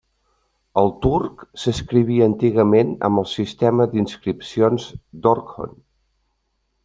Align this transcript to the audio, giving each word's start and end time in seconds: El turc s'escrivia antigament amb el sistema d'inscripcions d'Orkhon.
El 0.81 0.87
turc 1.01 1.43
s'escrivia 1.63 2.27
antigament 2.31 2.95
amb 3.09 3.23
el 3.23 3.29
sistema 3.33 3.87
d'inscripcions 3.93 4.87
d'Orkhon. 5.27 5.77